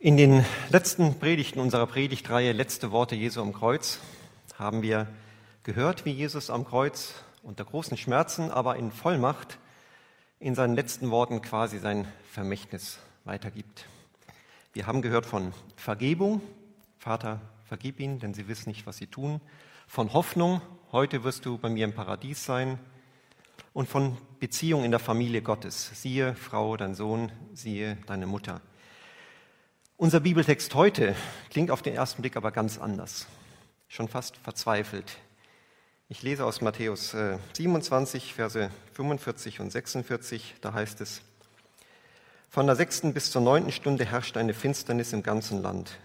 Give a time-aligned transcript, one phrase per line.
[0.00, 3.98] In den letzten Predigten unserer Predigtreihe Letzte Worte Jesu am Kreuz
[4.56, 5.08] haben wir
[5.64, 9.58] gehört, wie Jesus am Kreuz unter großen Schmerzen, aber in Vollmacht
[10.38, 13.86] in seinen letzten Worten quasi sein Vermächtnis weitergibt.
[14.72, 16.42] Wir haben gehört von Vergebung,
[17.00, 19.40] Vater, vergib ihnen, denn sie wissen nicht, was sie tun,
[19.88, 20.60] von Hoffnung,
[20.92, 22.78] heute wirst du bei mir im Paradies sein,
[23.72, 25.90] und von Beziehung in der Familie Gottes.
[26.00, 28.60] Siehe, Frau, dein Sohn, siehe, deine Mutter.
[30.00, 31.16] Unser Bibeltext heute
[31.50, 33.26] klingt auf den ersten Blick aber ganz anders,
[33.88, 35.18] schon fast verzweifelt.
[36.08, 37.16] Ich lese aus Matthäus
[37.54, 41.20] 27, äh, Verse 45 und 46, da heißt es,
[42.48, 45.98] von der sechsten bis zur neunten Stunde herrscht eine Finsternis im ganzen Land.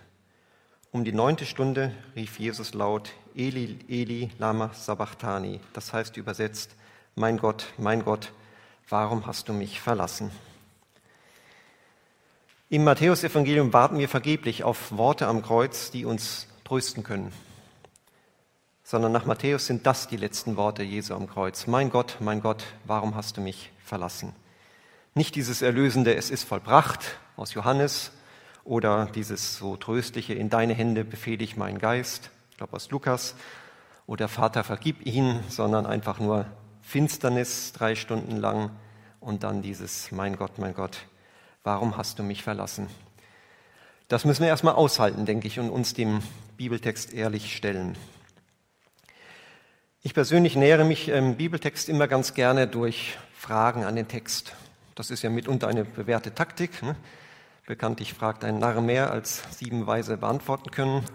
[0.91, 6.75] Um die neunte Stunde rief Jesus laut, Eli, Eli, lama sabachthani, das heißt übersetzt,
[7.13, 8.33] mein Gott, mein Gott,
[8.89, 10.31] warum hast du mich verlassen?
[12.69, 17.31] Im Matthäusevangelium warten wir vergeblich auf Worte am Kreuz, die uns trösten können.
[18.83, 21.67] Sondern nach Matthäus sind das die letzten Worte Jesu am Kreuz.
[21.67, 24.33] Mein Gott, mein Gott, warum hast du mich verlassen?
[25.13, 28.11] Nicht dieses erlösende Es ist vollbracht aus Johannes
[28.63, 33.35] oder dieses so tröstliche In deine Hände befehle ich meinen Geist, ich glaube aus Lukas,
[34.07, 36.45] oder Vater vergib ihn, sondern einfach nur
[36.81, 38.71] Finsternis drei Stunden lang
[39.19, 41.05] und dann dieses Mein Gott, mein Gott,
[41.63, 42.87] warum hast du mich verlassen?
[44.07, 46.21] Das müssen wir erstmal aushalten, denke ich, und uns dem
[46.57, 47.97] Bibeltext ehrlich stellen.
[50.01, 54.53] Ich persönlich nähere mich im Bibeltext immer ganz gerne durch Fragen an den Text.
[54.95, 56.83] Das ist ja mitunter eine bewährte Taktik.
[56.83, 56.95] Ne?
[57.65, 61.05] Bekanntlich fragt ein Narr mehr, als sieben Weise beantworten können.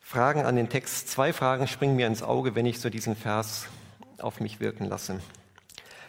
[0.00, 1.08] Fragen an den Text.
[1.08, 3.66] Zwei Fragen springen mir ins Auge, wenn ich so diesen Vers
[4.18, 5.20] auf mich wirken lasse.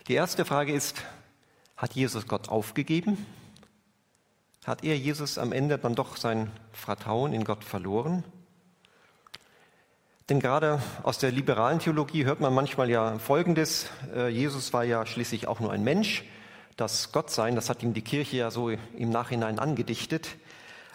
[0.10, 1.02] Die erste Frage ist,
[1.82, 3.26] hat Jesus Gott aufgegeben?
[4.66, 8.24] Hat er Jesus am Ende dann doch sein Vertrauen in Gott verloren?
[10.30, 13.88] Denn gerade aus der liberalen Theologie hört man manchmal ja Folgendes.
[14.16, 16.24] Äh, Jesus war ja schließlich auch nur ein Mensch.
[16.78, 20.38] Das Gottsein, das hat ihm die Kirche ja so im Nachhinein angedichtet.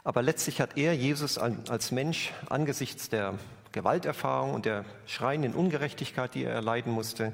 [0.05, 3.35] Aber letztlich hat er, Jesus als Mensch, angesichts der
[3.73, 7.33] Gewalterfahrung und der schreienden Ungerechtigkeit, die er erleiden musste,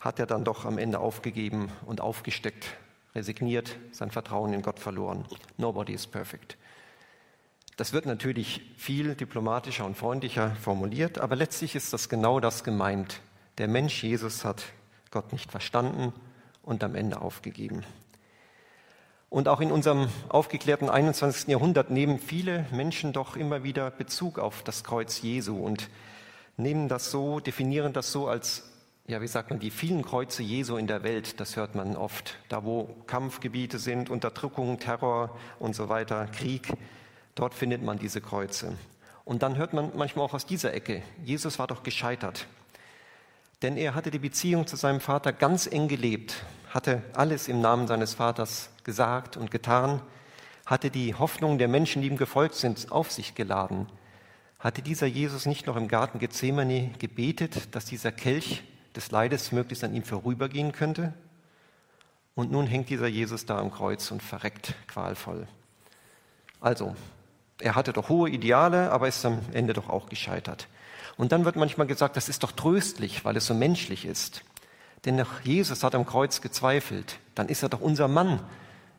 [0.00, 2.66] hat er dann doch am Ende aufgegeben und aufgesteckt,
[3.14, 5.24] resigniert, sein Vertrauen in Gott verloren.
[5.56, 6.56] Nobody is perfect.
[7.76, 13.20] Das wird natürlich viel diplomatischer und freundlicher formuliert, aber letztlich ist das genau das gemeint.
[13.58, 14.64] Der Mensch Jesus hat
[15.10, 16.12] Gott nicht verstanden
[16.62, 17.84] und am Ende aufgegeben.
[19.30, 21.48] Und auch in unserem aufgeklärten 21.
[21.48, 25.88] Jahrhundert nehmen viele Menschen doch immer wieder Bezug auf das Kreuz Jesu und
[26.56, 28.64] nehmen das so, definieren das so als,
[29.08, 31.40] ja, wie sagt man, die vielen Kreuze Jesu in der Welt.
[31.40, 32.36] Das hört man oft.
[32.50, 36.68] Da, wo Kampfgebiete sind, Unterdrückung, Terror und so weiter, Krieg,
[37.34, 38.76] dort findet man diese Kreuze.
[39.24, 42.46] Und dann hört man manchmal auch aus dieser Ecke, Jesus war doch gescheitert.
[43.62, 47.86] Denn er hatte die Beziehung zu seinem Vater ganz eng gelebt, hatte alles im Namen
[47.86, 50.02] seines Vaters gesagt und getan,
[50.66, 53.86] hatte die Hoffnungen der Menschen, die ihm gefolgt sind, auf sich geladen.
[54.58, 58.64] Hatte dieser Jesus nicht noch im Garten Gethsemane gebetet, dass dieser Kelch
[58.98, 61.14] des Leides möglichst an ihm vorübergehen könnte?
[62.34, 65.46] Und nun hängt dieser Jesus da am Kreuz und verreckt qualvoll.
[66.60, 66.96] Also,
[67.60, 70.66] er hatte doch hohe Ideale, aber ist am Ende doch auch gescheitert.
[71.16, 74.42] Und dann wird manchmal gesagt, das ist doch tröstlich, weil es so menschlich ist.
[75.04, 77.18] Denn nach Jesus hat am Kreuz gezweifelt.
[77.36, 78.40] Dann ist er doch unser Mann.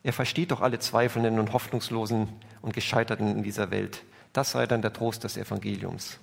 [0.03, 2.29] Er versteht doch alle Zweifelnden und Hoffnungslosen
[2.61, 4.03] und Gescheiterten in dieser Welt.
[4.31, 6.19] Das sei dann der Trost des Evangeliums.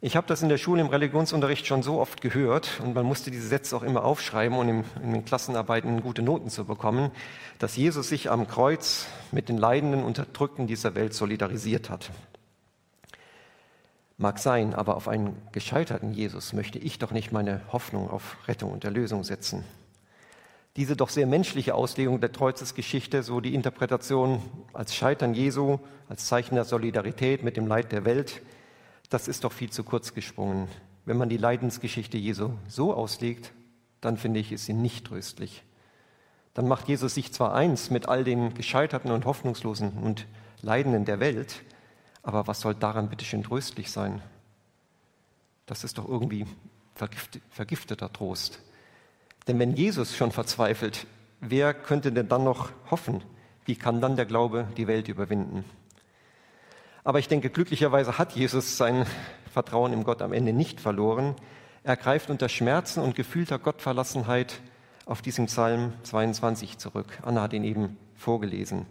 [0.00, 3.32] Ich habe das in der Schule im Religionsunterricht schon so oft gehört und man musste
[3.32, 7.10] diese Sätze auch immer aufschreiben, um in den Klassenarbeiten gute Noten zu bekommen,
[7.58, 12.12] dass Jesus sich am Kreuz mit den Leidenden Unterdrückten dieser Welt solidarisiert hat.
[14.18, 18.70] Mag sein, aber auf einen gescheiterten Jesus möchte ich doch nicht meine Hoffnung auf Rettung
[18.70, 19.64] und Erlösung setzen.
[20.76, 24.42] Diese doch sehr menschliche Auslegung der Kreuzesgeschichte, so die Interpretation
[24.72, 28.42] als Scheitern Jesu, als Zeichen der Solidarität mit dem Leid der Welt,
[29.08, 30.68] das ist doch viel zu kurz gesprungen.
[31.04, 33.52] Wenn man die Leidensgeschichte Jesu so auslegt,
[34.00, 35.64] dann finde ich, ist sie nicht tröstlich.
[36.54, 40.26] Dann macht Jesus sich zwar eins mit all den Gescheiterten und Hoffnungslosen und
[40.60, 41.62] Leidenden der Welt,
[42.22, 44.20] aber was soll daran bitte schön tröstlich sein?
[45.66, 46.46] Das ist doch irgendwie
[47.50, 48.60] vergifteter Trost.
[49.46, 51.06] Denn wenn Jesus schon verzweifelt,
[51.40, 53.22] wer könnte denn dann noch hoffen?
[53.64, 55.64] Wie kann dann der Glaube die Welt überwinden?
[57.08, 59.06] Aber ich denke, glücklicherweise hat Jesus sein
[59.50, 61.34] Vertrauen im Gott am Ende nicht verloren.
[61.82, 64.60] Er greift unter Schmerzen und gefühlter Gottverlassenheit
[65.06, 67.06] auf diesen Psalm 22 zurück.
[67.22, 68.84] Anna hat ihn eben vorgelesen.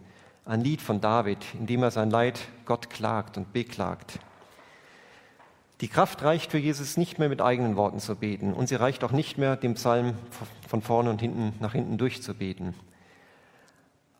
[0.44, 4.18] Ein Lied von David, in dem er sein Leid Gott klagt und beklagt.
[5.80, 9.04] Die Kraft reicht für Jesus nicht mehr mit eigenen Worten zu beten und sie reicht
[9.04, 10.14] auch nicht mehr, dem Psalm
[10.66, 12.74] von vorne und hinten nach hinten durchzubeten.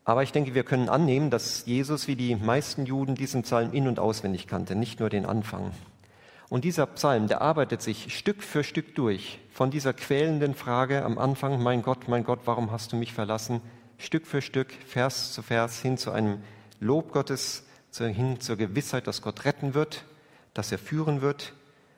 [0.09, 3.87] Aber ich denke, wir können annehmen, dass Jesus wie die meisten Juden diesen Psalm in-
[3.87, 5.73] und auswendig kannte, nicht nur den Anfang.
[6.49, 11.19] Und dieser Psalm, der arbeitet sich Stück für Stück durch, von dieser quälenden Frage am
[11.19, 13.61] Anfang, mein Gott, mein Gott, warum hast du mich verlassen,
[13.99, 16.43] Stück für Stück, Vers zu Vers hin zu einem
[16.81, 20.07] Lob Gottes, hin zur Gewissheit, dass Gott retten wird,
[20.55, 21.53] dass er führen wird,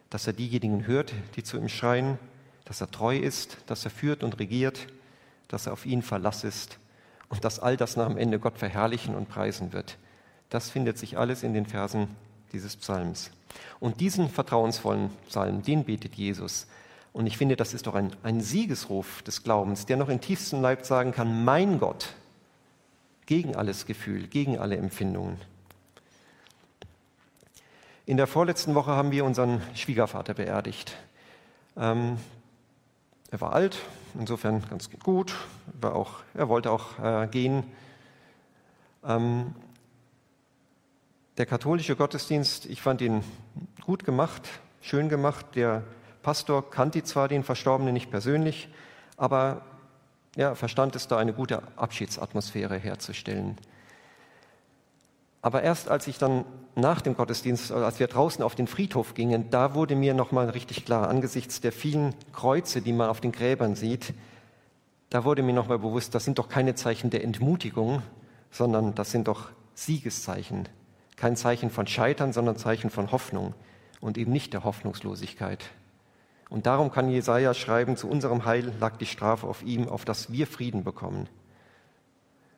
[0.09, 2.19] dass er diejenigen hört, die zu ihm schreien,
[2.65, 4.89] dass er treu ist, dass er führt und regiert,
[5.47, 6.81] dass er auf ihn Verlass ist
[7.31, 9.97] und dass all das nach dem Ende Gott verherrlichen und preisen wird.
[10.51, 12.09] Das findet sich alles in den Versen
[12.53, 13.31] dieses Psalms.
[13.79, 16.67] Und diesen vertrauensvollen Psalm, den betet Jesus.
[17.13, 20.61] Und ich finde, das ist doch ein, ein Siegesruf des Glaubens, der noch im tiefsten
[20.61, 22.15] Leib sagen kann, mein Gott,
[23.27, 25.39] gegen alles Gefühl, gegen alle Empfindungen.
[28.07, 30.97] In der vorletzten Woche haben wir unseren Schwiegervater beerdigt.
[31.77, 32.17] Ähm,
[33.31, 33.79] er war alt,
[34.19, 35.35] insofern ganz gut.
[35.81, 37.65] War auch, er wollte auch äh, gehen.
[39.05, 39.55] Ähm,
[41.39, 43.23] der katholische Gottesdienst, ich fand ihn
[43.85, 44.49] gut gemacht,
[44.81, 45.47] schön gemacht.
[45.55, 45.85] Der
[46.23, 48.69] Pastor kannte zwar den Verstorbenen nicht persönlich,
[49.17, 49.63] aber
[50.37, 53.57] er verstand es da, eine gute Abschiedsatmosphäre herzustellen.
[55.43, 56.45] Aber erst als ich dann
[56.75, 60.85] nach dem Gottesdienst, als wir draußen auf den Friedhof gingen, da wurde mir nochmal richtig
[60.85, 64.15] klar, angesichts der vielen Kreuze, die man auf den Gräbern sieht,
[65.09, 68.03] da wurde mir nochmal bewusst, das sind doch keine Zeichen der Entmutigung,
[68.51, 70.69] sondern das sind doch Siegeszeichen.
[71.17, 73.55] Kein Zeichen von Scheitern, sondern Zeichen von Hoffnung
[74.01, 75.65] und eben nicht der Hoffnungslosigkeit.
[76.49, 80.33] Und darum kann Jesaja schreiben: Zu unserem Heil lag die Strafe auf ihm, auf dass
[80.33, 81.29] wir Frieden bekommen.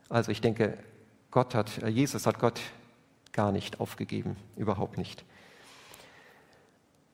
[0.08, 0.76] Also ich denke,
[1.32, 2.60] Gott hat, äh, Jesus hat Gott
[3.32, 5.24] gar nicht aufgegeben, überhaupt nicht.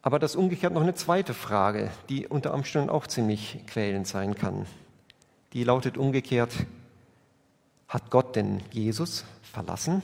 [0.03, 4.67] Aber das umgekehrt noch eine zweite Frage, die unter Umständen auch ziemlich quälend sein kann.
[5.53, 6.53] Die lautet umgekehrt,
[7.89, 10.03] hat Gott denn Jesus verlassen?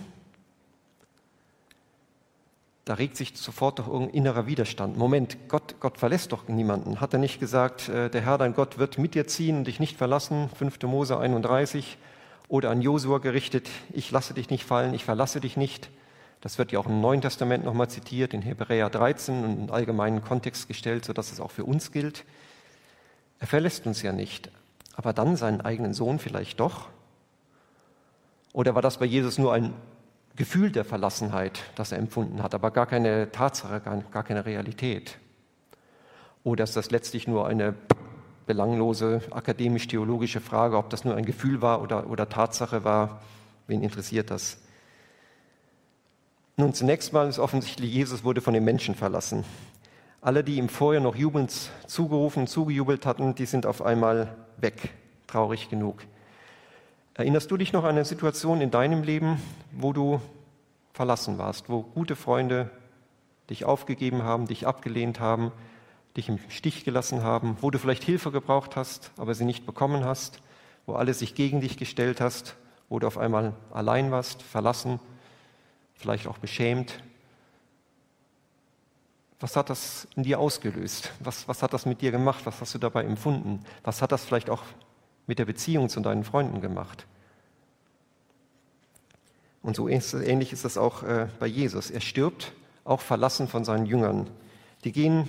[2.84, 4.96] Da regt sich sofort doch irgendein innerer Widerstand.
[4.96, 7.00] Moment, Gott, Gott verlässt doch niemanden.
[7.00, 9.80] Hat er nicht gesagt, äh, der Herr, dein Gott, wird mit dir ziehen und dich
[9.80, 10.50] nicht verlassen?
[10.50, 10.82] 5.
[10.82, 11.98] Mose 31
[12.48, 15.90] oder an Josua gerichtet, ich lasse dich nicht fallen, ich verlasse dich nicht.
[16.40, 20.22] Das wird ja auch im Neuen Testament nochmal zitiert, in Hebräer 13 und in allgemeinen
[20.22, 22.24] Kontext gestellt, sodass es auch für uns gilt.
[23.38, 24.50] Er verlässt uns ja nicht,
[24.94, 26.88] aber dann seinen eigenen Sohn vielleicht doch?
[28.52, 29.72] Oder war das bei Jesus nur ein
[30.36, 35.18] Gefühl der Verlassenheit, das er empfunden hat, aber gar keine Tatsache, gar keine Realität?
[36.44, 37.74] Oder ist das letztlich nur eine
[38.46, 43.22] belanglose akademisch-theologische Frage, ob das nur ein Gefühl war oder, oder Tatsache war.
[43.66, 44.58] Wen interessiert das?
[46.56, 49.44] Nun, zunächst mal ist offensichtlich, Jesus wurde von den Menschen verlassen.
[50.20, 51.52] Alle, die ihm vorher noch jubelnd
[51.86, 54.90] zugerufen, zugejubelt hatten, die sind auf einmal weg.
[55.26, 56.02] Traurig genug.
[57.14, 59.42] Erinnerst du dich noch an eine Situation in deinem Leben,
[59.72, 60.20] wo du
[60.92, 62.70] verlassen warst, wo gute Freunde
[63.50, 65.52] dich aufgegeben haben, dich abgelehnt haben,
[66.16, 70.04] dich im Stich gelassen haben, wo du vielleicht Hilfe gebraucht hast, aber sie nicht bekommen
[70.04, 70.40] hast,
[70.86, 72.56] wo alle sich gegen dich gestellt hast,
[72.88, 75.00] wo du auf einmal allein warst, verlassen,
[75.94, 77.02] vielleicht auch beschämt.
[79.40, 81.10] Was hat das in dir ausgelöst?
[81.20, 82.46] Was, was hat das mit dir gemacht?
[82.46, 83.60] Was hast du dabei empfunden?
[83.82, 84.62] Was hat das vielleicht auch
[85.26, 87.06] mit der Beziehung zu deinen Freunden gemacht?
[89.62, 91.90] Und so ähnlich ist das auch äh, bei Jesus.
[91.90, 92.52] Er stirbt,
[92.84, 94.28] auch verlassen von seinen Jüngern.
[94.84, 95.28] Die gehen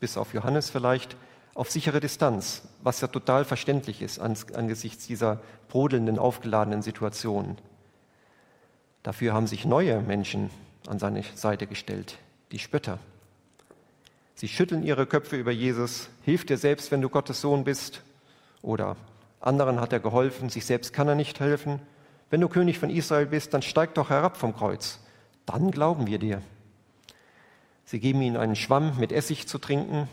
[0.00, 1.16] bis auf Johannes vielleicht,
[1.54, 7.56] auf sichere Distanz, was ja total verständlich ist angesichts dieser brodelnden, aufgeladenen Situation.
[9.02, 10.50] Dafür haben sich neue Menschen
[10.88, 12.18] an seine Seite gestellt,
[12.52, 12.98] die Spötter.
[14.34, 18.02] Sie schütteln ihre Köpfe über Jesus, hilf dir selbst, wenn du Gottes Sohn bist.
[18.62, 18.96] Oder
[19.40, 21.80] anderen hat er geholfen, sich selbst kann er nicht helfen.
[22.30, 24.98] Wenn du König von Israel bist, dann steig doch herab vom Kreuz.
[25.46, 26.42] Dann glauben wir dir.
[27.84, 30.08] Sie geben ihnen einen Schwamm mit Essig zu trinken.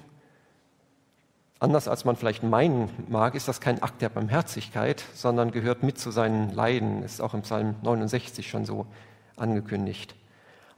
[1.60, 5.98] Anders als man vielleicht meinen mag, ist das kein Akt der Barmherzigkeit, sondern gehört mit
[5.98, 7.04] zu seinen Leiden.
[7.04, 8.88] Ist auch im Psalm 69 schon so
[9.38, 10.16] angekündigt.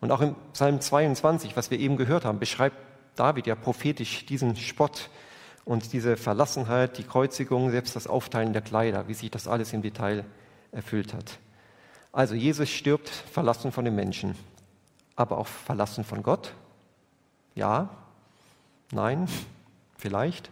[0.01, 2.77] Und auch im Psalm 22, was wir eben gehört haben, beschreibt
[3.15, 5.09] David ja prophetisch diesen Spott
[5.65, 9.81] und diese Verlassenheit, die Kreuzigung, selbst das Aufteilen der Kleider, wie sich das alles im
[9.81, 10.25] Detail
[10.71, 11.39] erfüllt hat.
[12.11, 14.35] Also Jesus stirbt verlassen von den Menschen,
[15.15, 16.53] aber auch verlassen von Gott
[17.55, 17.89] ja?
[18.91, 19.27] Nein?
[19.97, 20.49] Vielleicht?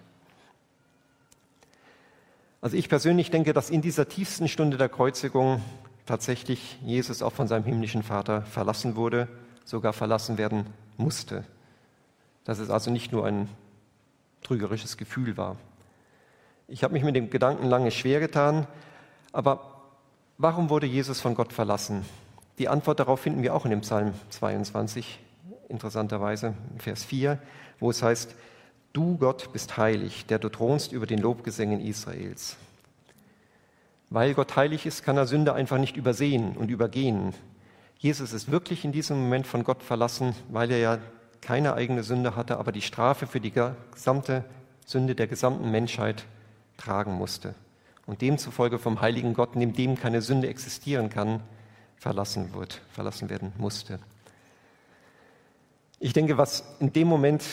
[2.61, 5.61] Also ich persönlich denke, dass in dieser tiefsten Stunde der Kreuzigung
[6.05, 9.27] tatsächlich Jesus auch von seinem himmlischen Vater verlassen wurde,
[9.65, 10.65] sogar verlassen werden
[10.97, 11.43] musste.
[12.43, 13.49] Dass es also nicht nur ein
[14.41, 15.55] trügerisches Gefühl war.
[16.67, 18.67] Ich habe mich mit dem Gedanken lange schwer getan,
[19.31, 19.81] aber
[20.37, 22.05] warum wurde Jesus von Gott verlassen?
[22.59, 25.19] Die Antwort darauf finden wir auch in dem Psalm 22,
[25.71, 27.39] interessanterweise, Vers 4,
[27.79, 28.35] wo es heißt,
[28.93, 32.57] Du Gott bist heilig, der du thronst über den Lobgesängen Israels.
[34.09, 37.33] Weil Gott heilig ist, kann er Sünde einfach nicht übersehen und übergehen.
[37.97, 40.97] Jesus ist wirklich in diesem Moment von Gott verlassen, weil er ja
[41.39, 43.53] keine eigene Sünde hatte, aber die Strafe für die
[43.93, 44.43] gesamte
[44.85, 46.25] Sünde der gesamten Menschheit
[46.75, 47.55] tragen musste.
[48.05, 51.39] Und demzufolge vom heiligen Gott, neben dem keine Sünde existieren kann,
[51.95, 53.99] verlassen wird, verlassen werden musste.
[56.03, 57.43] Ich denke, was in dem Moment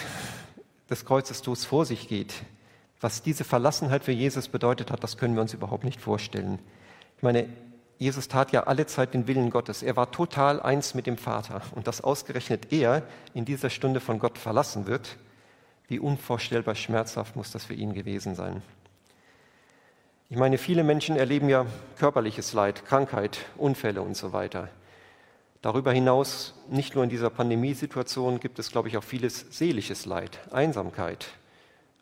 [0.88, 2.32] des Kreuzestods vor sich geht,
[2.98, 6.58] was diese Verlassenheit für Jesus bedeutet hat, das können wir uns überhaupt nicht vorstellen.
[7.18, 7.46] Ich meine,
[7.98, 9.82] Jesus tat ja alle Zeit den Willen Gottes.
[9.82, 11.60] Er war total eins mit dem Vater.
[11.74, 13.02] Und dass ausgerechnet er
[13.34, 15.18] in dieser Stunde von Gott verlassen wird,
[15.88, 18.62] wie unvorstellbar schmerzhaft muss das für ihn gewesen sein.
[20.30, 21.66] Ich meine, viele Menschen erleben ja
[21.98, 24.70] körperliches Leid, Krankheit, Unfälle und so weiter.
[25.68, 30.38] Darüber hinaus, nicht nur in dieser Pandemiesituation, gibt es, glaube ich, auch vieles seelisches Leid,
[30.50, 31.26] Einsamkeit,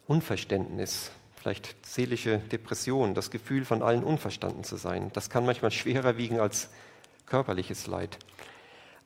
[0.07, 5.11] Unverständnis, vielleicht seelische Depression, das Gefühl, von allen unverstanden zu sein.
[5.15, 6.69] Das kann manchmal schwerer wiegen als
[7.27, 8.21] körperliches Leid.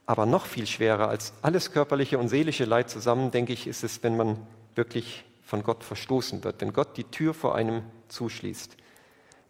[0.05, 4.03] Aber noch viel schwerer als alles körperliche und seelische Leid zusammen, denke ich, ist es,
[4.03, 8.77] wenn man wirklich von Gott verstoßen wird, wenn Gott die Tür vor einem zuschließt.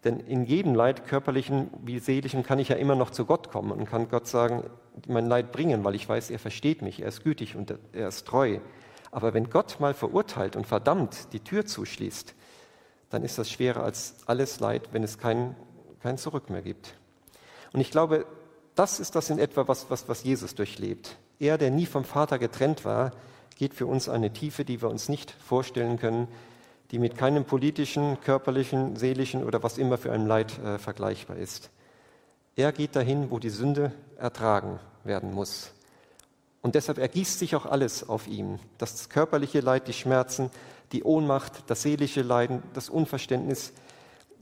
[0.04, 3.72] Denn in jedem Leid, körperlichen wie seelischen, kann ich ja immer noch zu Gott kommen
[3.72, 4.64] und kann Gott sagen,
[5.06, 8.26] mein Leid bringen, weil ich weiß, er versteht mich, er ist gütig und er ist
[8.26, 8.60] treu.
[9.10, 12.34] Aber wenn Gott mal verurteilt und verdammt die Tür zuschließt,
[13.10, 15.56] dann ist das schwerer als alles Leid, wenn es kein,
[16.00, 16.94] kein Zurück mehr gibt.
[17.72, 18.24] Und ich glaube,
[18.74, 21.18] das ist das in etwa, was, was, was Jesus durchlebt.
[21.38, 23.10] Er, der nie vom Vater getrennt war,
[23.56, 26.28] geht für uns eine Tiefe, die wir uns nicht vorstellen können,
[26.90, 31.70] die mit keinem politischen, körperlichen, seelischen oder was immer für ein Leid äh, vergleichbar ist.
[32.56, 35.72] Er geht dahin, wo die Sünde ertragen werden muss.
[36.62, 38.58] Und deshalb ergießt sich auch alles auf ihm.
[38.76, 40.50] Das körperliche Leid, die Schmerzen,
[40.92, 43.72] die Ohnmacht, das seelische Leiden, das Unverständnis,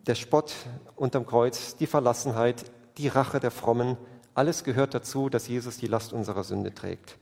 [0.07, 0.55] der Spott
[0.97, 2.65] unterm Kreuz, die Verlassenheit,
[2.97, 3.97] die Rache der Frommen.
[4.35, 7.19] Alles gehört dazu, dass Jesus die Last unserer Sünde trägt.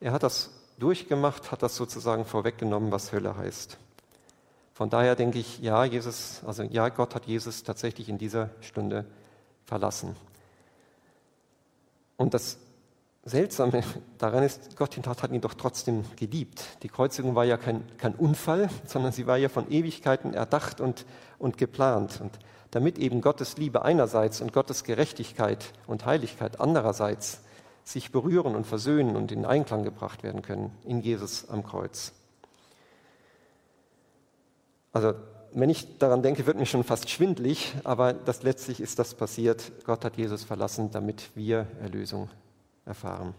[0.00, 3.78] Er hat das durchgemacht, hat das sozusagen vorweggenommen, was Hölle heißt.
[4.78, 9.04] Von daher denke ich, ja, Jesus, also ja, Gott hat Jesus tatsächlich in dieser Stunde
[9.64, 10.14] verlassen.
[12.16, 12.58] Und das
[13.24, 13.82] Seltsame
[14.18, 16.62] daran ist, Gott hat ihn doch trotzdem geliebt.
[16.84, 21.06] Die Kreuzigung war ja kein, kein Unfall, sondern sie war ja von Ewigkeiten erdacht und,
[21.40, 22.20] und geplant.
[22.20, 22.38] Und
[22.70, 27.40] damit eben Gottes Liebe einerseits und Gottes Gerechtigkeit und Heiligkeit andererseits
[27.82, 32.12] sich berühren und versöhnen und in Einklang gebracht werden können in Jesus am Kreuz.
[34.92, 35.14] Also
[35.52, 39.72] wenn ich daran denke, wird mir schon fast schwindlig, aber das letztlich ist das passiert.
[39.84, 42.28] Gott hat Jesus verlassen, damit wir Erlösung
[42.84, 43.34] erfahren.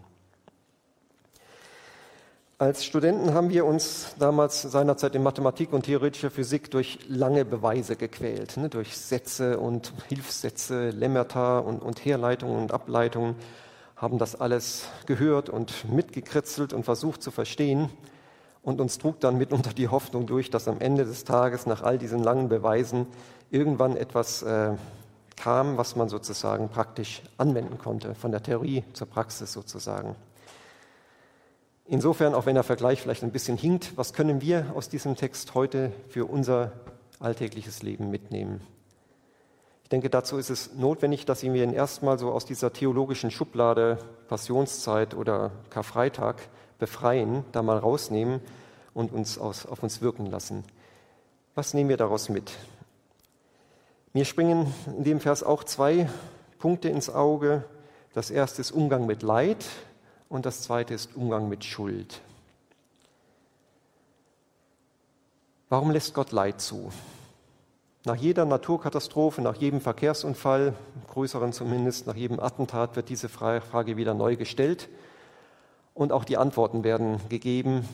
[2.58, 7.96] Als Studenten haben wir uns damals seinerzeit in Mathematik und theoretischer Physik durch lange Beweise
[7.96, 13.36] gequält, ne, durch Sätze und Hilfssätze, Lemmata und, und Herleitungen und Ableitungen,
[13.96, 17.88] haben das alles gehört und mitgekritzelt und versucht zu verstehen.
[18.62, 21.98] Und uns trug dann mitunter die Hoffnung durch, dass am Ende des Tages nach all
[21.98, 23.06] diesen langen Beweisen
[23.50, 24.72] irgendwann etwas äh,
[25.36, 30.14] kam, was man sozusagen praktisch anwenden konnte, von der Theorie zur Praxis sozusagen.
[31.86, 35.54] Insofern, auch wenn der Vergleich vielleicht ein bisschen hinkt, was können wir aus diesem Text
[35.54, 36.72] heute für unser
[37.18, 38.60] alltägliches Leben mitnehmen?
[39.82, 43.98] Ich denke, dazu ist es notwendig, dass wir ihn erstmal so aus dieser theologischen Schublade
[44.28, 46.36] Passionszeit oder Karfreitag
[46.80, 48.40] befreien, da mal rausnehmen
[48.94, 50.64] und uns aus, auf uns wirken lassen.
[51.54, 52.50] Was nehmen wir daraus mit?
[54.12, 56.08] Mir springen in dem Vers auch zwei
[56.58, 57.64] Punkte ins Auge.
[58.12, 59.64] Das erste ist Umgang mit Leid
[60.28, 62.20] und das zweite ist Umgang mit Schuld.
[65.68, 66.90] Warum lässt Gott Leid zu?
[68.04, 70.74] Nach jeder Naturkatastrophe, nach jedem Verkehrsunfall,
[71.08, 74.88] größeren zumindest, nach jedem Attentat wird diese Frage wieder neu gestellt
[75.94, 77.88] und auch die Antworten werden gegeben,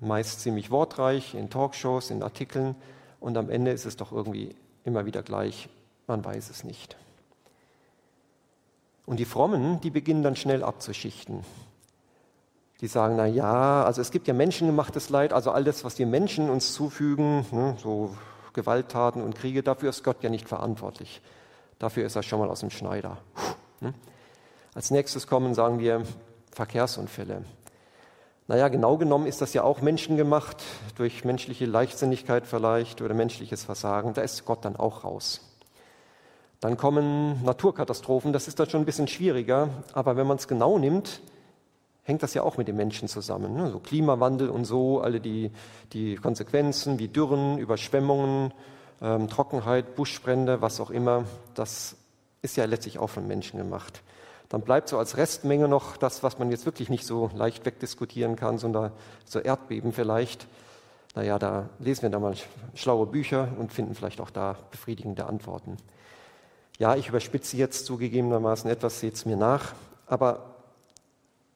[0.00, 2.74] meist ziemlich wortreich in Talkshows, in Artikeln
[3.20, 4.54] und am Ende ist es doch irgendwie
[4.84, 5.68] immer wieder gleich,
[6.06, 6.96] man weiß es nicht.
[9.06, 11.44] Und die Frommen, die beginnen dann schnell abzuschichten.
[12.80, 16.48] Die sagen, na ja, also es gibt ja menschengemachtes Leid, also alles, was die Menschen
[16.48, 18.16] uns zufügen, ne, so
[18.52, 21.20] Gewalttaten und Kriege, dafür ist Gott ja nicht verantwortlich.
[21.78, 23.18] Dafür ist er schon mal aus dem Schneider.
[23.80, 23.94] Ne?
[24.74, 26.04] Als nächstes kommen, sagen wir,
[26.52, 27.44] Verkehrsunfälle.
[28.48, 30.62] Naja, genau genommen ist das ja auch menschengemacht,
[30.96, 34.12] durch menschliche Leichtsinnigkeit vielleicht oder menschliches Versagen.
[34.14, 35.40] Da ist Gott dann auch raus.
[36.58, 40.78] Dann kommen Naturkatastrophen, das ist dann schon ein bisschen schwieriger, aber wenn man es genau
[40.78, 41.20] nimmt,
[42.02, 43.54] hängt das ja auch mit den Menschen zusammen.
[43.54, 43.70] Ne?
[43.70, 45.52] So Klimawandel und so, alle die,
[45.92, 48.52] die Konsequenzen wie Dürren, Überschwemmungen,
[49.00, 51.96] ähm, Trockenheit, Buschbrände, was auch immer, das
[52.42, 54.02] ist ja letztlich auch von Menschen gemacht.
[54.50, 58.34] Dann bleibt so als Restmenge noch das, was man jetzt wirklich nicht so leicht wegdiskutieren
[58.34, 58.90] kann, sondern
[59.24, 60.48] so Erdbeben vielleicht.
[61.14, 62.34] Naja, da lesen wir da mal
[62.74, 65.76] schlaue Bücher und finden vielleicht auch da befriedigende Antworten.
[66.78, 69.72] Ja, ich überspitze jetzt zugegebenermaßen etwas, seht es mir nach,
[70.06, 70.56] aber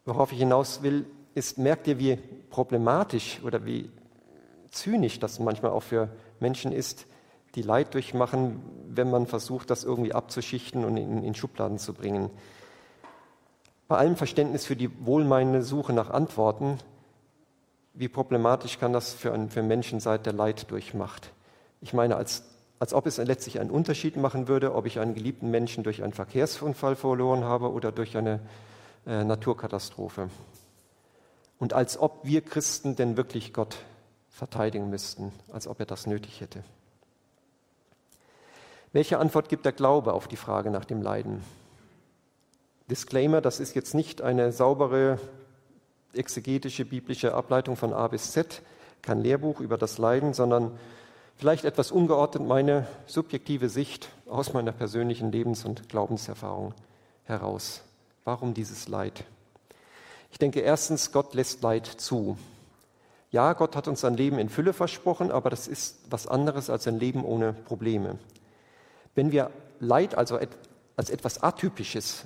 [0.04, 2.16] worauf ich hinaus will, ist, merkt ihr, wie
[2.50, 3.90] problematisch oder wie
[4.70, 7.06] zynisch das manchmal auch für Menschen ist,
[7.56, 12.30] die Leid durchmachen, wenn man versucht, das irgendwie abzuschichten und in, in Schubladen zu bringen.
[13.86, 16.78] Bei allem Verständnis für die wohlmeinende Suche nach Antworten,
[17.92, 21.32] wie problematisch kann das für einen für Menschen sein, der Leid durchmacht?
[21.80, 22.44] Ich meine, als,
[22.78, 26.12] als ob es letztlich einen Unterschied machen würde, ob ich einen geliebten Menschen durch einen
[26.12, 28.40] Verkehrsunfall verloren habe oder durch eine
[29.06, 30.30] äh, Naturkatastrophe.
[31.58, 33.76] Und als ob wir Christen denn wirklich Gott
[34.30, 36.64] verteidigen müssten, als ob er das nötig hätte.
[38.92, 41.42] Welche Antwort gibt der Glaube auf die Frage nach dem Leiden?
[42.90, 45.18] Disclaimer, das ist jetzt nicht eine saubere
[46.12, 48.60] exegetische biblische Ableitung von A bis Z,
[49.00, 50.78] kein Lehrbuch über das Leiden, sondern
[51.36, 56.74] vielleicht etwas ungeordnet meine subjektive Sicht aus meiner persönlichen Lebens- und Glaubenserfahrung
[57.24, 57.80] heraus.
[58.24, 59.24] Warum dieses Leid?
[60.30, 62.36] Ich denke erstens, Gott lässt Leid zu.
[63.30, 66.86] Ja, Gott hat uns ein Leben in Fülle versprochen, aber das ist was anderes als
[66.86, 68.18] ein Leben ohne Probleme.
[69.14, 69.50] Wenn wir
[69.80, 70.38] Leid also
[70.96, 72.24] als etwas Atypisches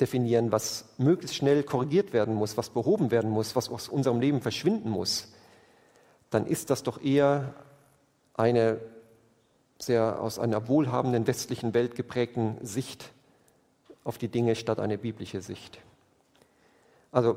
[0.00, 4.40] definieren, was möglichst schnell korrigiert werden muss, was behoben werden muss, was aus unserem Leben
[4.40, 5.32] verschwinden muss,
[6.30, 7.54] dann ist das doch eher
[8.34, 8.80] eine
[9.78, 13.12] sehr aus einer wohlhabenden westlichen Welt geprägten Sicht
[14.02, 15.78] auf die Dinge statt eine biblische Sicht.
[17.12, 17.36] Also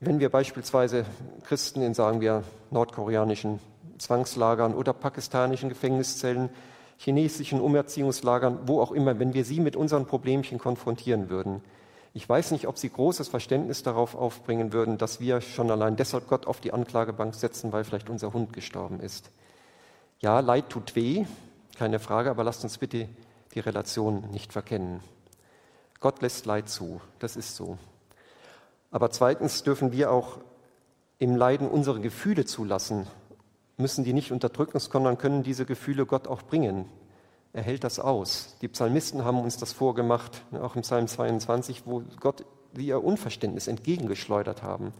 [0.00, 1.04] wenn wir beispielsweise
[1.44, 3.58] Christen in, sagen wir, nordkoreanischen
[3.98, 6.50] Zwangslagern oder pakistanischen Gefängniszellen
[6.98, 11.62] chinesischen Umerziehungslagern, wo auch immer, wenn wir sie mit unseren Problemchen konfrontieren würden.
[12.12, 16.26] Ich weiß nicht, ob sie großes Verständnis darauf aufbringen würden, dass wir schon allein deshalb
[16.26, 19.30] Gott auf die Anklagebank setzen, weil vielleicht unser Hund gestorben ist.
[20.18, 21.24] Ja, Leid tut weh,
[21.78, 23.08] keine Frage, aber lasst uns bitte
[23.54, 25.00] die Relation nicht verkennen.
[26.00, 27.78] Gott lässt Leid zu, das ist so.
[28.90, 30.38] Aber zweitens dürfen wir auch
[31.18, 33.06] im Leiden unsere Gefühle zulassen
[33.78, 36.86] müssen die nicht unterdrücken, sondern können diese Gefühle Gott auch bringen.
[37.52, 38.56] Er hält das aus.
[38.60, 43.66] Die Psalmisten haben uns das vorgemacht, auch im Psalm 22, wo Gott wie ihr Unverständnis
[43.66, 44.92] entgegengeschleudert haben.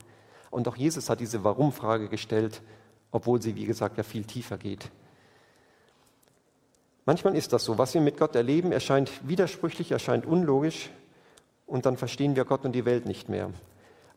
[0.50, 2.62] Und auch Jesus hat diese Warum-Frage gestellt,
[3.10, 4.90] obwohl sie, wie gesagt, ja viel tiefer geht.
[7.04, 7.78] Manchmal ist das so.
[7.78, 10.90] Was wir mit Gott erleben, erscheint widersprüchlich, erscheint unlogisch
[11.66, 13.50] und dann verstehen wir Gott und die Welt nicht mehr.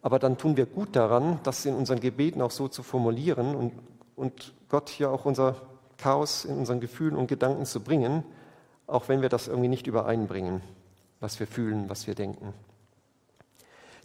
[0.01, 3.73] Aber dann tun wir gut daran, das in unseren Gebeten auch so zu formulieren und
[4.21, 5.55] und Gott hier auch unser
[5.97, 8.23] Chaos in unseren Gefühlen und Gedanken zu bringen,
[8.85, 10.61] auch wenn wir das irgendwie nicht übereinbringen,
[11.19, 12.53] was wir fühlen, was wir denken.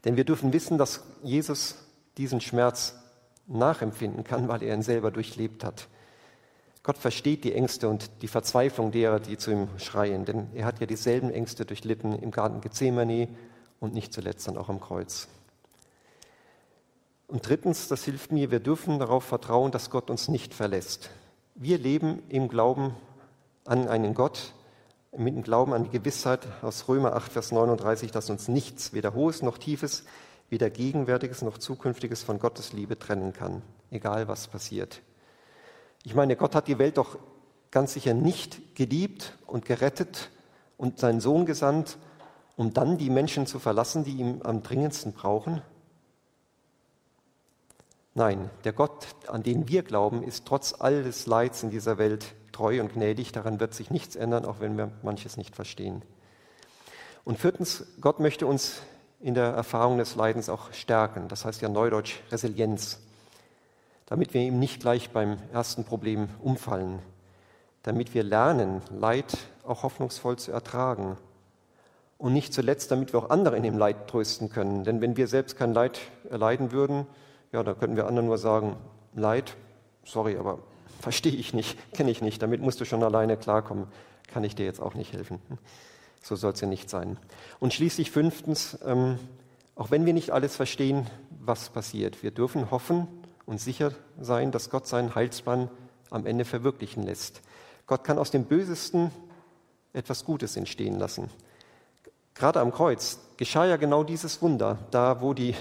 [0.05, 1.77] Denn wir dürfen wissen, dass Jesus
[2.17, 2.99] diesen Schmerz
[3.47, 5.87] nachempfinden kann, weil er ihn selber durchlebt hat.
[6.83, 10.81] Gott versteht die Ängste und die Verzweiflung derer, die zu ihm schreien, denn er hat
[10.81, 13.29] ja dieselben Ängste durchlitten im Garten Gethsemane
[13.81, 15.29] und nicht zuletzt dann auch am Kreuz.
[17.29, 21.11] Und drittens, das hilft mir, wir dürfen darauf vertrauen, dass Gott uns nicht verlässt.
[21.55, 22.95] Wir leben im Glauben
[23.65, 24.53] an einen Gott,
[25.17, 29.15] mit dem Glauben an die Gewissheit aus Römer 8, Vers 39, dass uns nichts, weder
[29.15, 30.05] Hohes noch Tiefes,
[30.51, 35.03] weder Gegenwärtiges noch Zukünftiges von Gottes Liebe trennen kann, egal was passiert.
[36.05, 37.19] Ich meine, Gott hat die Welt doch
[37.73, 40.31] ganz sicher nicht geliebt und gerettet
[40.77, 41.99] und seinen Sohn gesandt,
[42.57, 45.63] um dann die Menschen zu verlassen, die ihn am dringendsten brauchen.
[48.17, 52.81] Nein, der Gott, an den wir glauben, ist trotz alles Leids in dieser Welt treu
[52.81, 53.31] und gnädig.
[53.31, 56.01] Daran wird sich nichts ändern, auch wenn wir manches nicht verstehen.
[57.25, 58.81] Und viertens, Gott möchte uns
[59.21, 61.29] in der Erfahrung des Leidens auch stärken.
[61.29, 63.01] Das heißt ja neudeutsch Resilienz.
[64.07, 67.01] Damit wir ihm nicht gleich beim ersten Problem umfallen.
[67.83, 71.19] Damit wir lernen, Leid auch hoffnungsvoll zu ertragen.
[72.17, 74.85] Und nicht zuletzt, damit wir auch andere in dem Leid trösten können.
[74.85, 76.01] Denn wenn wir selbst kein Leid
[76.31, 77.07] erleiden würden,
[77.57, 78.77] ja, da könnten wir anderen nur sagen,
[79.15, 79.57] Leid,
[80.05, 80.59] sorry, aber
[81.01, 83.87] verstehe ich nicht, kenne ich nicht, damit musst du schon alleine klarkommen,
[84.29, 85.41] kann ich dir jetzt auch nicht helfen.
[86.23, 87.17] So soll es ja nicht sein.
[87.59, 89.19] Und schließlich fünftens, ähm,
[89.75, 93.09] auch wenn wir nicht alles verstehen, was passiert, wir dürfen hoffen
[93.47, 95.71] und sicher sein, dass Gott seinen Heilsplan
[96.11, 97.41] am Ende verwirklichen lässt.
[97.87, 99.11] Gott kann aus dem Bösesten
[99.95, 101.31] etwas Gutes entstehen lassen.
[102.35, 105.55] Gerade am Kreuz geschah ja genau dieses Wunder, da wo die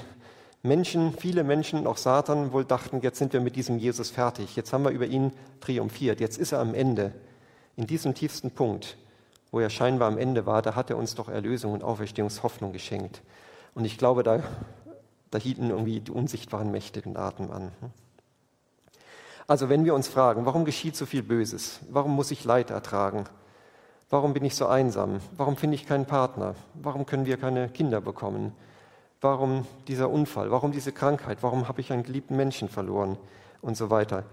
[0.66, 4.74] Menschen, viele Menschen, auch Satan wohl dachten, jetzt sind wir mit diesem Jesus fertig, jetzt
[4.74, 7.14] haben wir über ihn triumphiert, jetzt ist er am Ende.
[7.78, 8.98] In diesem tiefsten Punkt,
[9.52, 13.22] wo er scheinbar am Ende war, da hat er uns doch Erlösung und Auferstehungshoffnung geschenkt.
[13.76, 14.42] Und ich glaube, da,
[15.30, 17.72] da hielten irgendwie die unsichtbaren Mächte den Atem an.
[19.48, 21.80] Also wenn wir uns fragen, warum geschieht so viel Böses?
[21.90, 23.26] Warum muss ich Leid ertragen?
[24.10, 25.20] Warum bin ich so einsam?
[25.38, 26.56] Warum finde ich keinen Partner?
[26.74, 28.54] Warum können wir keine Kinder bekommen?
[29.26, 30.52] Warum dieser Unfall?
[30.52, 31.40] Warum diese Krankheit?
[31.42, 33.18] Warum habe ich einen geliebten Menschen verloren?
[33.60, 34.24] Und so weiter.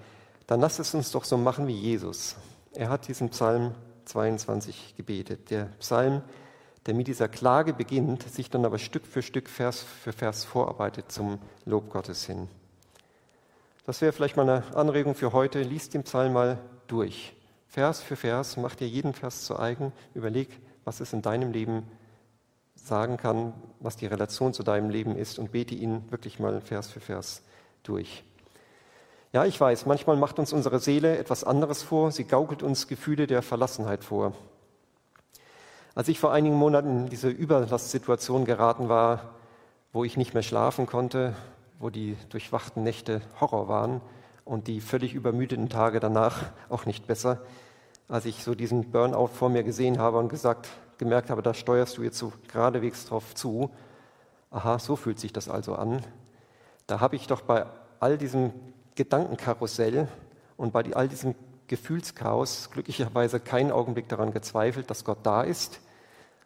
[0.47, 2.37] Dann lasst es uns doch so machen wie Jesus.
[2.75, 3.75] Er hat diesen Psalm
[4.05, 5.51] 22 gebetet.
[5.51, 6.21] Der Psalm,
[6.85, 11.11] der mit dieser Klage beginnt, sich dann aber Stück für Stück, Vers für Vers vorarbeitet
[11.11, 12.49] zum Lob Gottes hin.
[13.87, 15.63] Das wäre vielleicht mal eine Anregung für heute.
[15.63, 17.35] Lies den Psalm mal durch.
[17.67, 19.91] Vers für Vers, mach dir jeden Vers zu eigen.
[20.13, 20.51] Überleg,
[20.85, 21.85] was es in deinem Leben
[22.87, 26.91] sagen kann, was die Relation zu deinem Leben ist und bete ihn wirklich mal Vers
[26.91, 27.43] für Vers
[27.83, 28.25] durch.
[29.33, 32.13] Ja, ich weiß, manchmal macht uns unsere Seele etwas anderes vor.
[32.13, 34.35] Sie gaukelt uns Gefühle der Verlassenheit vor.
[35.95, 39.35] Als ich vor einigen Monaten in diese Überlastsituation geraten war,
[39.93, 41.35] wo ich nicht mehr schlafen konnte,
[41.79, 44.01] wo die durchwachten Nächte Horror waren
[44.45, 47.41] und die völlig übermüdeten Tage danach auch nicht besser,
[48.09, 50.69] als ich so diesen Burnout vor mir gesehen habe und gesagt
[51.03, 53.71] gemerkt habe, da steuerst du jetzt so geradewegs drauf zu.
[54.53, 56.05] Aha, so fühlt sich das also an.
[56.87, 57.67] Da habe ich doch bei
[57.99, 58.53] all diesem
[58.95, 60.07] Gedankenkarussell
[60.57, 61.35] und bei all diesem
[61.67, 65.81] Gefühlschaos glücklicherweise keinen Augenblick daran gezweifelt, dass Gott da ist,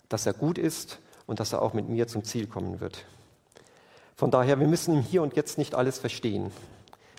[0.09, 3.05] dass er gut ist und dass er auch mit mir zum Ziel kommen wird.
[4.15, 6.51] Von daher, wir müssen im Hier und Jetzt nicht alles verstehen.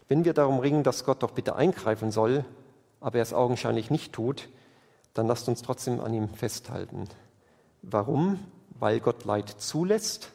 [0.07, 2.45] Wenn wir darum ringen, dass Gott doch bitte eingreifen soll,
[2.99, 4.49] aber er es augenscheinlich nicht tut,
[5.13, 7.07] dann lasst uns trotzdem an ihm festhalten.
[7.89, 8.39] Warum?
[8.79, 10.31] Weil Gott Leid zulässt,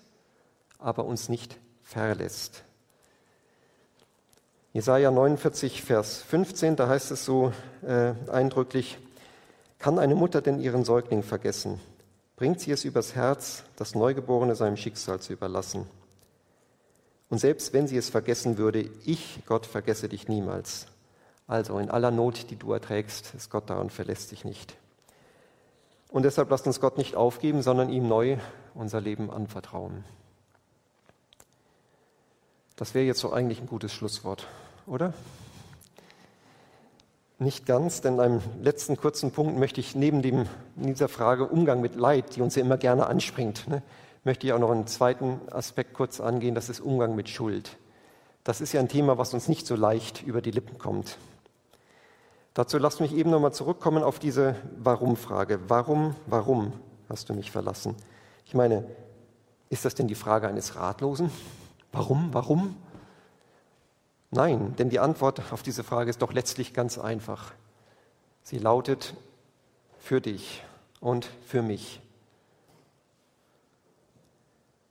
[0.78, 2.64] aber uns nicht verlässt.
[4.72, 8.98] Jesaja 49, Vers 15, da heißt es so äh, eindrücklich:
[9.78, 11.78] Kann eine Mutter denn ihren Säugling vergessen?
[12.36, 15.86] Bringt sie es übers Herz, das Neugeborene seinem Schicksal zu überlassen?
[17.28, 20.86] Und selbst wenn sie es vergessen würde, ich, Gott, vergesse dich niemals.
[21.46, 24.74] Also in aller Not, die du erträgst, ist Gott da und verlässt dich nicht.
[26.12, 28.36] Und deshalb lasst uns Gott nicht aufgeben, sondern ihm neu
[28.74, 30.04] unser Leben anvertrauen.
[32.76, 34.46] Das wäre jetzt so eigentlich ein gutes Schlusswort,
[34.86, 35.14] oder?
[37.38, 40.46] Nicht ganz, denn einem letzten kurzen Punkt möchte ich neben dem,
[40.76, 43.82] dieser Frage Umgang mit Leid, die uns ja immer gerne anspringt, ne,
[44.22, 47.78] möchte ich auch noch einen zweiten Aspekt kurz angehen, das ist Umgang mit Schuld.
[48.44, 51.16] Das ist ja ein Thema, was uns nicht so leicht über die Lippen kommt.
[52.54, 55.60] Dazu lasst mich eben nochmal zurückkommen auf diese Warum-Frage.
[55.68, 56.72] Warum, warum
[57.08, 57.96] hast du mich verlassen?
[58.44, 58.84] Ich meine,
[59.70, 61.30] ist das denn die Frage eines Ratlosen?
[61.92, 62.76] Warum, warum?
[64.30, 67.52] Nein, denn die Antwort auf diese Frage ist doch letztlich ganz einfach.
[68.42, 69.14] Sie lautet
[69.98, 70.62] für dich
[71.00, 72.00] und für mich.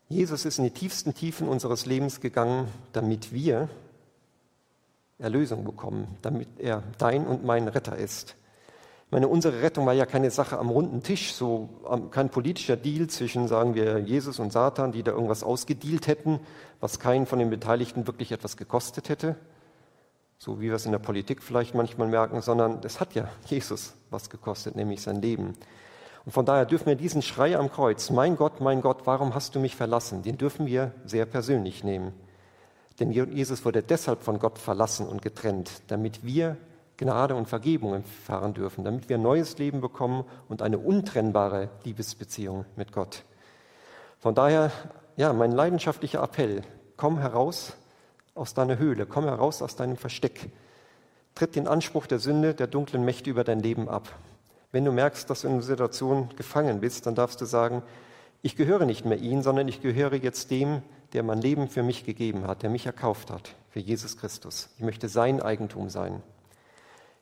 [0.09, 3.69] Jesus ist in die tiefsten Tiefen unseres Lebens gegangen, damit wir
[5.21, 8.35] Erlösung bekommen, damit er dein und mein Retter ist.
[9.11, 11.67] Ich meine, unsere Rettung war ja keine Sache am runden Tisch, so
[12.11, 16.39] kein politischer Deal zwischen, sagen wir, Jesus und Satan, die da irgendwas ausgedealt hätten,
[16.79, 19.35] was keinen von den Beteiligten wirklich etwas gekostet hätte,
[20.37, 23.95] so wie wir es in der Politik vielleicht manchmal merken, sondern es hat ja Jesus
[24.11, 25.55] was gekostet, nämlich sein Leben.
[26.25, 29.55] Und von daher dürfen wir diesen Schrei am Kreuz, mein Gott, mein Gott, warum hast
[29.55, 32.13] du mich verlassen, den dürfen wir sehr persönlich nehmen.
[33.01, 36.55] Denn Jesus wurde deshalb von Gott verlassen und getrennt, damit wir
[36.97, 42.63] Gnade und Vergebung erfahren dürfen, damit wir ein neues Leben bekommen und eine untrennbare Liebesbeziehung
[42.75, 43.23] mit Gott.
[44.19, 44.71] Von daher,
[45.17, 46.61] ja, mein leidenschaftlicher Appell,
[46.95, 47.73] komm heraus
[48.35, 50.51] aus deiner Höhle, komm heraus aus deinem Versteck.
[51.33, 54.09] Tritt den Anspruch der Sünde, der dunklen Mächte über dein Leben ab.
[54.71, 57.81] Wenn du merkst, dass du in einer Situation gefangen bist, dann darfst du sagen,
[58.43, 62.05] ich gehöre nicht mehr ihnen, sondern ich gehöre jetzt dem, der mein Leben für mich
[62.05, 64.69] gegeben hat, der mich erkauft hat, für Jesus Christus.
[64.77, 66.21] Ich möchte sein Eigentum sein.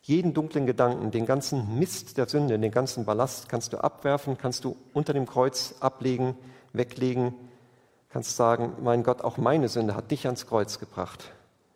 [0.02, 4.63] Jeden dunklen Gedanken, den ganzen Mist der Sünde, den ganzen Ballast kannst du abwerfen, kannst
[4.63, 6.36] du unter dem Kreuz ablegen,
[6.73, 7.34] weglegen,
[8.10, 11.32] kannst sagen, mein Gott, auch meine Sünde hat dich ans Kreuz gebracht.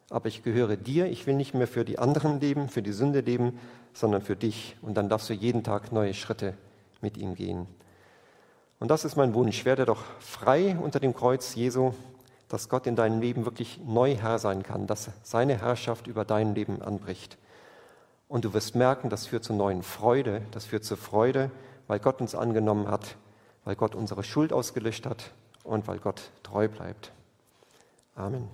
[0.10, 3.22] Aber ich gehöre dir, ich will nicht mehr für die anderen leben, für die Sünde
[3.22, 3.60] leben,
[3.94, 4.78] sondern für dich.
[4.82, 6.54] Und dann darfst du jeden Tag neue Schritte
[7.02, 7.68] mit ihm gehen.
[8.84, 9.64] Und das ist mein Wunsch.
[9.64, 11.94] Werde doch frei unter dem Kreuz Jesu,
[12.50, 16.54] dass Gott in deinem Leben wirklich neu Herr sein kann, dass seine Herrschaft über dein
[16.54, 17.38] Leben anbricht.
[18.28, 21.50] Und du wirst merken, das führt zu neuen Freude, das führt zur Freude,
[21.88, 23.16] weil Gott uns angenommen hat,
[23.64, 25.32] weil Gott unsere Schuld ausgelöscht hat
[25.64, 27.14] und weil Gott treu bleibt.
[28.18, 28.50] Amen.